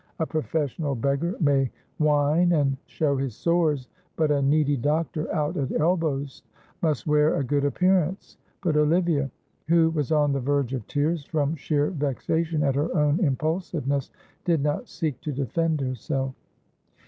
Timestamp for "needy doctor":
4.41-5.31